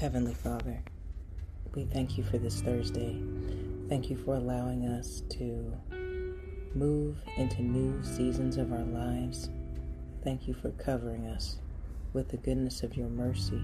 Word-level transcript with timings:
Heavenly 0.00 0.32
Father, 0.32 0.82
we 1.74 1.84
thank 1.84 2.16
you 2.16 2.24
for 2.24 2.38
this 2.38 2.62
Thursday. 2.62 3.20
Thank 3.90 4.08
you 4.08 4.16
for 4.16 4.34
allowing 4.34 4.86
us 4.86 5.22
to 5.28 5.76
move 6.74 7.18
into 7.36 7.60
new 7.60 8.02
seasons 8.02 8.56
of 8.56 8.72
our 8.72 8.86
lives. 8.86 9.50
Thank 10.24 10.48
you 10.48 10.54
for 10.54 10.70
covering 10.70 11.26
us 11.26 11.58
with 12.14 12.30
the 12.30 12.38
goodness 12.38 12.82
of 12.82 12.96
your 12.96 13.10
mercy. 13.10 13.62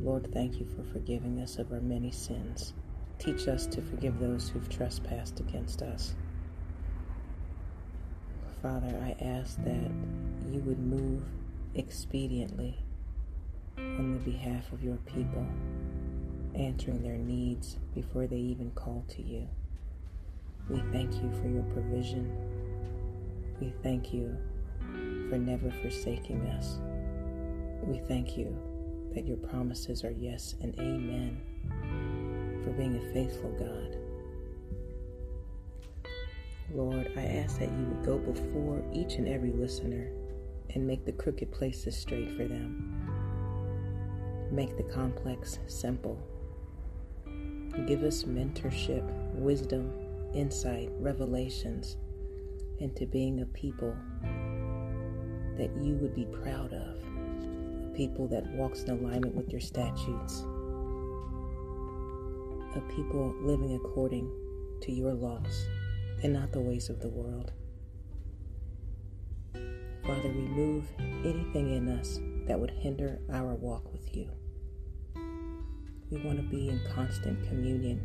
Lord, 0.00 0.32
thank 0.32 0.60
you 0.60 0.66
for 0.66 0.84
forgiving 0.84 1.40
us 1.40 1.58
of 1.58 1.72
our 1.72 1.80
many 1.80 2.12
sins. 2.12 2.72
Teach 3.18 3.48
us 3.48 3.66
to 3.66 3.82
forgive 3.82 4.20
those 4.20 4.48
who've 4.48 4.68
trespassed 4.68 5.40
against 5.40 5.82
us. 5.82 6.14
Father, 8.62 8.96
I 9.02 9.20
ask 9.20 9.56
that 9.64 9.90
you 10.48 10.60
would 10.60 10.78
move 10.78 11.24
expediently 11.74 12.76
on 13.98 14.14
the 14.14 14.30
behalf 14.30 14.72
of 14.72 14.82
your 14.82 14.96
people, 15.06 15.46
answering 16.54 17.02
their 17.02 17.16
needs 17.16 17.76
before 17.94 18.26
they 18.26 18.36
even 18.36 18.70
call 18.72 19.04
to 19.08 19.22
you. 19.22 19.48
We 20.68 20.80
thank 20.92 21.14
you 21.14 21.30
for 21.40 21.48
your 21.48 21.62
provision. 21.72 22.30
We 23.60 23.72
thank 23.82 24.12
you 24.12 24.36
for 25.28 25.38
never 25.38 25.70
forsaking 25.70 26.46
us. 26.48 26.78
We 27.82 27.98
thank 28.06 28.36
you 28.36 28.56
that 29.14 29.26
your 29.26 29.36
promises 29.38 30.04
are 30.04 30.10
yes 30.10 30.54
and 30.60 30.78
amen, 30.78 31.40
for 32.64 32.70
being 32.72 32.96
a 32.96 33.12
faithful 33.12 33.50
God. 33.52 33.96
Lord, 36.74 37.10
I 37.16 37.24
ask 37.24 37.58
that 37.60 37.70
you 37.70 37.86
would 37.86 38.04
go 38.04 38.18
before 38.18 38.82
each 38.92 39.14
and 39.14 39.26
every 39.26 39.52
listener 39.52 40.10
and 40.74 40.86
make 40.86 41.06
the 41.06 41.12
crooked 41.12 41.50
places 41.50 41.96
straight 41.96 42.36
for 42.36 42.46
them. 42.46 42.87
Make 44.50 44.76
the 44.76 44.82
complex 44.82 45.58
simple. 45.66 46.18
Give 47.86 48.02
us 48.02 48.24
mentorship, 48.24 49.04
wisdom, 49.34 49.92
insight, 50.34 50.90
revelations 50.98 51.96
into 52.78 53.06
being 53.06 53.40
a 53.40 53.46
people 53.46 53.94
that 55.56 55.70
you 55.82 55.94
would 55.96 56.14
be 56.14 56.24
proud 56.24 56.72
of, 56.72 56.96
a 57.84 57.92
people 57.94 58.26
that 58.28 58.46
walks 58.54 58.82
in 58.82 58.90
alignment 58.90 59.34
with 59.34 59.50
your 59.50 59.60
statutes, 59.60 60.44
a 62.74 62.80
people 62.94 63.34
living 63.42 63.74
according 63.74 64.30
to 64.80 64.92
your 64.92 65.12
laws 65.12 65.66
and 66.22 66.32
not 66.32 66.52
the 66.52 66.60
ways 66.60 66.88
of 66.88 67.00
the 67.00 67.08
world. 67.08 67.52
Father, 70.04 70.28
remove 70.28 70.84
anything 70.98 71.76
in 71.76 71.88
us 71.88 72.18
that 72.48 72.58
would 72.58 72.70
hinder 72.70 73.20
our 73.30 73.54
walk 73.54 73.92
with 73.92 74.16
you. 74.16 74.30
We 76.10 76.18
want 76.22 76.38
to 76.38 76.42
be 76.44 76.70
in 76.70 76.80
constant 76.94 77.46
communion 77.46 78.00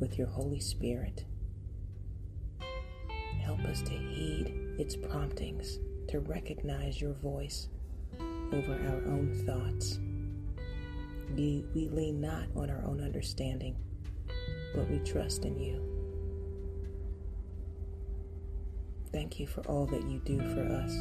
with 0.00 0.16
your 0.16 0.26
Holy 0.26 0.60
Spirit. 0.60 1.26
Help 3.38 3.60
us 3.66 3.82
to 3.82 3.90
heed 3.90 4.54
its 4.78 4.96
promptings, 4.96 5.78
to 6.08 6.20
recognize 6.20 7.00
your 7.00 7.12
voice 7.12 7.68
over 8.52 8.72
our 8.72 9.12
own 9.12 9.34
thoughts. 9.46 10.00
We, 11.36 11.66
we 11.74 11.88
lean 11.88 12.20
not 12.20 12.44
on 12.56 12.70
our 12.70 12.82
own 12.86 13.02
understanding, 13.02 13.76
but 14.74 14.88
we 14.88 15.00
trust 15.00 15.44
in 15.44 15.58
you. 15.58 15.82
Thank 19.12 19.38
you 19.38 19.46
for 19.46 19.60
all 19.62 19.84
that 19.86 20.08
you 20.08 20.20
do 20.24 20.38
for 20.38 20.62
us, 20.74 20.94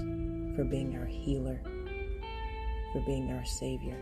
for 0.58 0.66
being 0.66 0.98
our 0.98 1.06
healer, 1.06 1.62
for 2.92 3.00
being 3.02 3.32
our 3.32 3.46
Savior, 3.46 3.98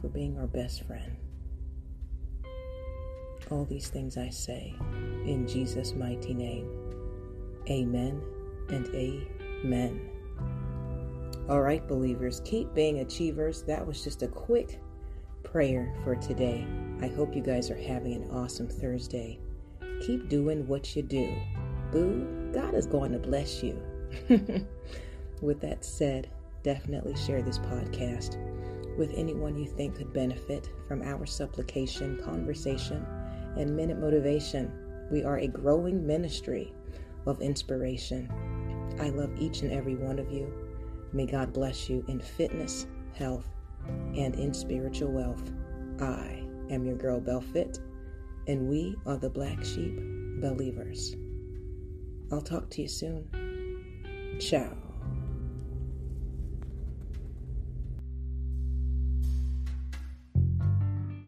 for 0.00 0.08
being 0.08 0.38
our 0.38 0.46
best 0.46 0.84
friend. 0.84 1.16
All 3.50 3.64
these 3.64 3.88
things 3.88 4.16
I 4.16 4.30
say 4.30 4.74
in 5.26 5.46
Jesus' 5.46 5.94
mighty 5.94 6.34
name. 6.34 6.68
Amen 7.68 8.22
and 8.68 8.86
amen. 8.94 10.10
All 11.48 11.60
right, 11.60 11.86
believers, 11.86 12.40
keep 12.44 12.72
being 12.74 13.00
achievers. 13.00 13.62
That 13.62 13.86
was 13.86 14.02
just 14.02 14.22
a 14.22 14.28
quick 14.28 14.80
prayer 15.42 15.94
for 16.04 16.16
today. 16.16 16.66
I 17.02 17.08
hope 17.08 17.34
you 17.36 17.42
guys 17.42 17.70
are 17.70 17.76
having 17.76 18.14
an 18.14 18.30
awesome 18.30 18.68
Thursday. 18.68 19.38
Keep 20.06 20.28
doing 20.28 20.66
what 20.66 20.96
you 20.96 21.02
do 21.02 21.34
boo, 21.94 22.50
God 22.52 22.74
is 22.74 22.86
going 22.86 23.12
to 23.12 23.18
bless 23.18 23.62
you. 23.62 23.80
with 25.40 25.60
that 25.60 25.84
said, 25.84 26.28
definitely 26.64 27.14
share 27.14 27.42
this 27.42 27.58
podcast 27.58 28.38
with 28.98 29.12
anyone 29.14 29.56
you 29.56 29.66
think 29.66 29.96
could 29.96 30.12
benefit 30.12 30.70
from 30.88 31.02
our 31.02 31.26
supplication, 31.26 32.20
conversation, 32.24 33.06
and 33.56 33.76
minute 33.76 33.98
motivation. 33.98 34.72
We 35.10 35.22
are 35.22 35.38
a 35.38 35.46
growing 35.46 36.04
ministry 36.04 36.72
of 37.26 37.40
inspiration. 37.40 38.28
I 39.00 39.10
love 39.10 39.30
each 39.38 39.62
and 39.62 39.72
every 39.72 39.94
one 39.94 40.18
of 40.18 40.32
you. 40.32 40.52
May 41.12 41.26
God 41.26 41.52
bless 41.52 41.88
you 41.88 42.04
in 42.08 42.20
fitness, 42.20 42.86
health, 43.14 43.46
and 44.16 44.34
in 44.34 44.52
spiritual 44.52 45.12
wealth. 45.12 45.52
I 46.00 46.44
am 46.70 46.84
your 46.84 46.96
girl 46.96 47.20
BellFit, 47.20 47.78
and 48.48 48.68
we 48.68 48.96
are 49.06 49.16
the 49.16 49.30
Black 49.30 49.64
Sheep 49.64 49.96
Believers. 50.40 51.14
I'll 52.32 52.42
talk 52.42 52.70
to 52.70 52.82
you 52.82 52.88
soon. 52.88 54.38
Ciao. 54.40 54.83